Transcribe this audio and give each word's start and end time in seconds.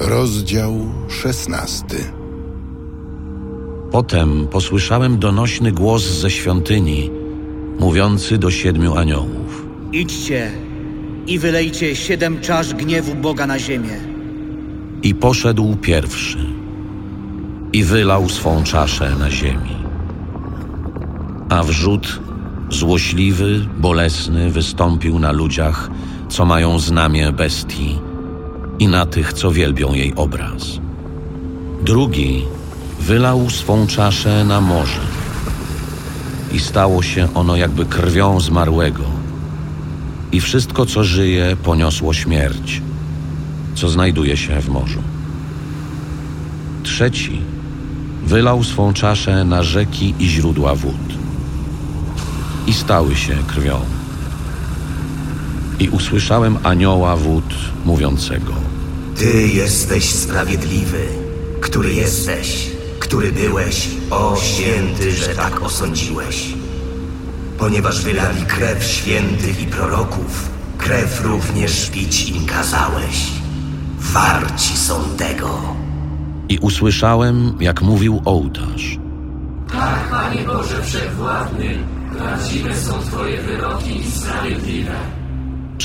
Rozdział 0.00 0.74
szesnasty. 1.08 1.96
Potem 3.90 4.46
posłyszałem 4.46 5.18
donośny 5.18 5.72
głos 5.72 6.02
ze 6.02 6.30
świątyni, 6.30 7.10
mówiący 7.78 8.38
do 8.38 8.50
siedmiu 8.50 8.96
aniołów. 8.96 9.66
Idźcie 9.92 10.50
i 11.26 11.38
wylejcie 11.38 11.96
siedem 11.96 12.40
czasz 12.40 12.74
gniewu 12.74 13.14
Boga 13.14 13.46
na 13.46 13.58
ziemię. 13.58 14.00
I 15.02 15.14
poszedł 15.14 15.76
pierwszy 15.76 16.38
i 17.72 17.84
wylał 17.84 18.28
swą 18.28 18.64
czaszę 18.64 19.16
na 19.18 19.30
ziemi. 19.30 19.76
A 21.48 21.62
wrzód 21.62 22.20
złośliwy, 22.70 23.66
bolesny 23.78 24.50
wystąpił 24.50 25.18
na 25.18 25.32
ludziach, 25.32 25.90
co 26.28 26.44
mają 26.44 26.78
znamię 26.78 27.32
bestii 27.32 28.07
i 28.78 28.88
na 28.88 29.06
tych, 29.06 29.32
co 29.32 29.50
wielbią 29.50 29.94
jej 29.94 30.14
obraz. 30.14 30.62
Drugi 31.82 32.44
wylał 33.00 33.50
swą 33.50 33.86
czaszę 33.86 34.44
na 34.44 34.60
morze 34.60 35.00
i 36.52 36.60
stało 36.60 37.02
się 37.02 37.34
ono 37.34 37.56
jakby 37.56 37.86
krwią 37.86 38.40
zmarłego 38.40 39.04
i 40.32 40.40
wszystko, 40.40 40.86
co 40.86 41.04
żyje, 41.04 41.56
poniosło 41.62 42.14
śmierć, 42.14 42.82
co 43.74 43.88
znajduje 43.88 44.36
się 44.36 44.60
w 44.60 44.68
morzu. 44.68 45.02
Trzeci 46.82 47.40
wylał 48.24 48.64
swą 48.64 48.92
czaszę 48.92 49.44
na 49.44 49.62
rzeki 49.62 50.14
i 50.18 50.28
źródła 50.28 50.74
wód 50.74 51.18
i 52.66 52.72
stały 52.72 53.16
się 53.16 53.34
krwią. 53.46 53.97
I 55.78 55.88
usłyszałem 55.88 56.58
anioła 56.62 57.16
wód 57.16 57.54
mówiącego: 57.84 58.52
Ty 59.16 59.48
jesteś 59.48 60.04
sprawiedliwy, 60.04 61.06
który 61.60 61.94
jesteś, 61.94 62.70
który 62.98 63.32
byłeś, 63.32 63.88
o 64.10 64.36
święty, 64.42 65.12
że 65.12 65.28
tak 65.28 65.62
osądziłeś. 65.62 66.48
Ponieważ 67.58 68.04
wylali 68.04 68.42
krew 68.42 68.84
świętych 68.84 69.62
i 69.62 69.66
proroków, 69.66 70.50
krew 70.78 71.24
również 71.24 71.90
pić 71.90 72.28
im 72.28 72.46
kazałeś. 72.46 73.26
Warci 73.98 74.76
są 74.76 74.94
tego. 75.16 75.76
I 76.48 76.58
usłyszałem, 76.58 77.56
jak 77.60 77.82
mówił 77.82 78.22
ołtarz. 78.24 78.98
Tak, 79.72 80.10
Panie 80.10 80.44
Boże 80.44 80.82
Wszechwładny, 80.82 81.78
prawdziwe 82.18 82.76
są 82.76 82.92
Twoje 83.00 83.42
wyroki 83.42 84.00
i 84.00 84.10
sprawiedliwe. 84.10 85.17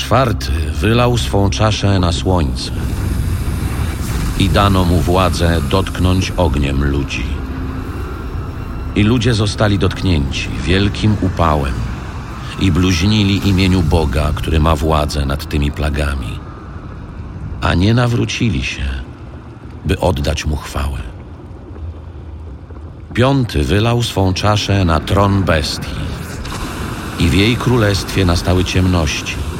Czwarty 0.04 0.52
wylał 0.80 1.18
swą 1.18 1.50
czaszę 1.50 1.98
na 1.98 2.12
słońce 2.12 2.70
i 4.38 4.48
dano 4.48 4.84
mu 4.84 5.00
władzę 5.00 5.60
dotknąć 5.70 6.32
ogniem 6.36 6.84
ludzi. 6.84 7.24
I 8.96 9.02
ludzie 9.02 9.34
zostali 9.34 9.78
dotknięci 9.78 10.48
wielkim 10.64 11.16
upałem 11.20 11.72
i 12.60 12.72
bluźnili 12.72 13.48
imieniu 13.48 13.82
Boga, 13.82 14.32
który 14.34 14.60
ma 14.60 14.76
władzę 14.76 15.26
nad 15.26 15.48
tymi 15.48 15.72
plagami, 15.72 16.38
a 17.60 17.74
nie 17.74 17.94
nawrócili 17.94 18.64
się, 18.64 18.88
by 19.84 20.00
oddać 20.00 20.46
mu 20.46 20.56
chwałę. 20.56 20.98
Piąty 23.14 23.64
wylał 23.64 24.02
swą 24.02 24.34
czaszę 24.34 24.84
na 24.84 25.00
tron 25.00 25.42
bestii 25.42 25.96
i 27.18 27.28
w 27.28 27.34
jej 27.34 27.56
królestwie 27.56 28.24
nastały 28.24 28.64
ciemności 28.64 29.53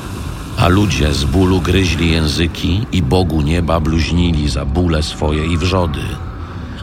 a 0.65 0.69
ludzie 0.69 1.13
z 1.13 1.25
bólu 1.25 1.61
gryźli 1.61 2.11
języki 2.11 2.87
i 2.93 3.03
Bogu 3.03 3.41
nieba 3.41 3.81
bluźnili 3.81 4.49
za 4.49 4.65
bóle 4.65 5.03
swoje 5.03 5.47
i 5.47 5.59
wrzody, 5.59 6.01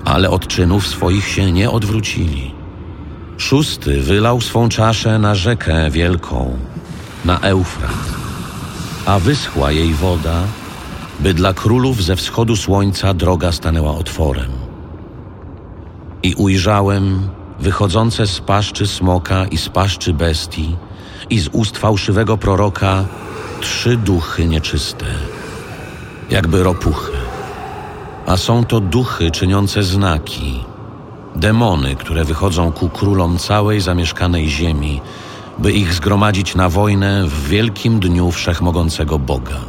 ale 0.05 0.29
od 0.29 0.47
czynów 0.47 0.87
swoich 0.87 1.27
się 1.27 1.51
nie 1.51 1.71
odwrócili. 1.71 2.51
Szósty 3.37 4.01
wylał 4.01 4.41
swą 4.41 4.69
czaszę 4.69 5.19
na 5.19 5.35
rzekę 5.35 5.91
wielką, 5.91 6.57
na 7.25 7.39
Eufrat, 7.39 8.03
a 9.05 9.19
wyschła 9.19 9.71
jej 9.71 9.93
woda, 9.93 10.43
by 11.19 11.33
dla 11.33 11.53
królów 11.53 12.03
ze 12.03 12.15
wschodu 12.15 12.55
słońca 12.55 13.13
droga 13.13 13.51
stanęła 13.51 13.91
otworem. 13.91 14.51
I 16.23 16.35
ujrzałem 16.35 17.29
wychodzące 17.59 18.27
z 18.27 18.39
paszczy 18.39 18.87
smoka 18.87 19.45
i 19.45 19.57
z 19.57 19.69
paszczy 19.69 20.13
bestii 20.13 20.75
i 21.29 21.39
z 21.39 21.47
ust 21.47 21.77
fałszywego 21.77 22.37
proroka 22.37 23.05
trzy 23.61 23.97
duchy 23.97 24.45
nieczyste, 24.45 25.05
jakby 26.29 26.63
ropuchy. 26.63 27.11
A 28.27 28.37
są 28.37 28.65
to 28.65 28.79
duchy 28.79 29.31
czyniące 29.31 29.83
znaki, 29.83 30.63
demony, 31.35 31.95
które 31.95 32.25
wychodzą 32.25 32.71
ku 32.71 32.89
królom 32.89 33.37
całej 33.37 33.81
zamieszkanej 33.81 34.49
ziemi, 34.49 35.01
by 35.59 35.71
ich 35.71 35.93
zgromadzić 35.93 36.55
na 36.55 36.69
wojnę 36.69 37.27
w 37.27 37.47
wielkim 37.47 37.99
dniu 37.99 38.31
wszechmogącego 38.31 39.19
Boga. 39.19 39.59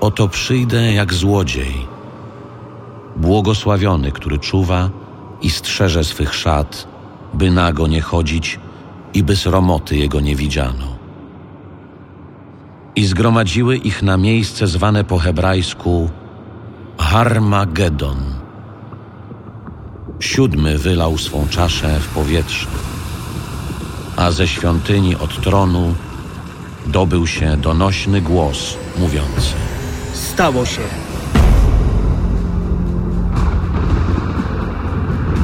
Oto 0.00 0.28
przyjdę 0.28 0.92
jak 0.92 1.14
złodziej, 1.14 1.86
błogosławiony, 3.16 4.12
który 4.12 4.38
czuwa 4.38 4.90
i 5.42 5.50
strzeże 5.50 6.04
swych 6.04 6.34
szat, 6.34 6.88
by 7.34 7.50
nago 7.50 7.86
nie 7.86 8.00
chodzić 8.00 8.60
i 9.14 9.22
by 9.22 9.36
sromoty 9.36 9.96
jego 9.96 10.20
nie 10.20 10.36
widziano 10.36 10.95
i 12.96 13.06
zgromadziły 13.06 13.76
ich 13.76 14.02
na 14.02 14.16
miejsce 14.16 14.66
zwane 14.66 15.04
po 15.04 15.18
hebrajsku 15.18 16.10
Harmagedon. 16.98 18.16
Siódmy 20.20 20.78
wylał 20.78 21.18
swą 21.18 21.48
czaszę 21.48 22.00
w 22.00 22.08
powietrze, 22.08 22.66
a 24.16 24.30
ze 24.30 24.48
świątyni 24.48 25.16
od 25.16 25.40
tronu 25.40 25.94
dobył 26.86 27.26
się 27.26 27.56
donośny 27.56 28.20
głos 28.20 28.76
mówiący: 28.98 29.54
Stało 30.12 30.66
się. 30.66 30.82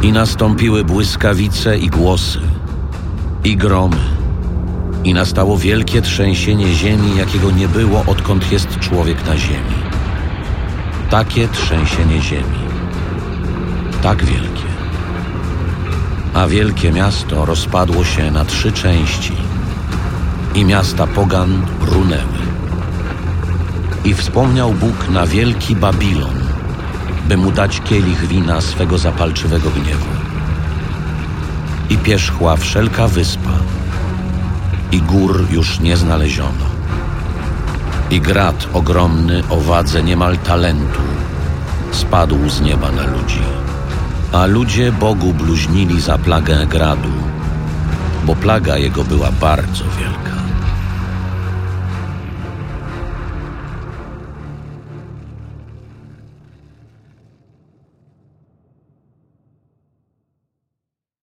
I 0.03 0.13
nastąpiły 0.13 0.85
błyskawice 0.85 1.79
i 1.79 1.89
głosy, 1.89 2.41
i 3.45 3.57
gromy 3.57 4.22
i 5.05 5.15
nastało 5.15 5.59
wielkie 5.59 6.03
trzęsienie 6.03 6.75
ziemi, 6.75 7.17
jakiego 7.17 7.51
nie 7.51 7.69
było, 7.69 8.05
odkąd 8.07 8.53
jest 8.53 8.79
człowiek 8.81 9.27
na 9.27 9.37
ziemi. 9.37 9.77
Takie 11.11 11.49
trzęsienie 11.49 12.23
ziemi. 12.23 12.63
Tak 14.03 14.25
wielkie. 14.25 14.73
A 16.35 16.47
wielkie 16.47 16.93
miasto 16.93 17.45
rozpadło 17.45 18.05
się 18.05 18.31
na 18.31 18.45
trzy 18.45 18.73
części 18.73 19.33
i 20.55 20.65
miasta 20.65 21.07
pogan 21.07 21.67
runęły. 21.81 22.43
I 24.05 24.15
wspomniał 24.15 24.73
Bóg 24.73 25.09
na 25.09 25.27
wielki 25.27 25.77
Babilon, 25.77 26.41
by 27.29 27.37
mu 27.37 27.53
dać 27.53 27.81
kielich 27.81 28.27
wina 28.27 28.61
swego 28.61 28.99
zapalczywego 28.99 29.71
gniewu. 29.71 30.07
I 31.91 31.97
pierzchła 31.99 32.57
wszelka 32.57 33.09
wyspa, 33.09 33.51
i 34.93 35.03
gór 35.03 35.47
już 35.51 35.81
nie 35.81 35.97
znaleziono. 35.97 36.67
I 38.11 38.21
grad 38.21 38.69
ogromny 38.73 39.43
o 39.51 39.61
wadze 39.61 40.03
niemal 40.03 40.37
talentu 40.39 41.01
spadł 41.93 42.49
z 42.49 42.61
nieba 42.61 42.93
na 42.93 43.07
ludzi. 43.07 43.43
A 44.33 44.47
ludzie 44.47 44.93
Bogu 44.93 45.33
bluźnili 45.33 46.01
za 46.01 46.19
plagę 46.19 46.67
gradu, 46.67 47.13
bo 48.25 48.37
plaga 48.37 48.77
jego 48.77 49.05
była 49.05 49.33
bardzo 49.33 49.85
wielka. 49.99 50.42